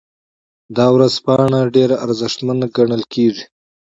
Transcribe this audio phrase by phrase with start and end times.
[0.75, 0.85] دا
[1.17, 3.45] ژورنال ډیر ارزښتمن ګڼل کیږي.